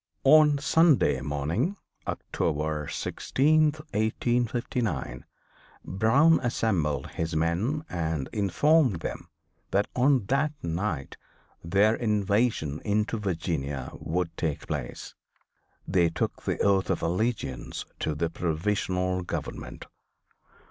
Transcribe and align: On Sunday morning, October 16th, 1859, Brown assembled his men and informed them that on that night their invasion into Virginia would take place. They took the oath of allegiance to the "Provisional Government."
On 0.25 0.57
Sunday 0.57 1.21
morning, 1.21 1.77
October 2.07 2.87
16th, 2.87 3.81
1859, 3.93 5.25
Brown 5.85 6.39
assembled 6.41 7.05
his 7.11 7.35
men 7.35 7.83
and 7.87 8.27
informed 8.33 9.01
them 9.01 9.27
that 9.69 9.85
on 9.95 10.25
that 10.25 10.53
night 10.63 11.17
their 11.63 11.93
invasion 11.93 12.81
into 12.83 13.19
Virginia 13.19 13.91
would 13.93 14.35
take 14.37 14.65
place. 14.65 15.13
They 15.87 16.09
took 16.09 16.45
the 16.45 16.57
oath 16.63 16.89
of 16.89 17.03
allegiance 17.03 17.85
to 17.99 18.15
the 18.15 18.31
"Provisional 18.31 19.21
Government." 19.21 19.85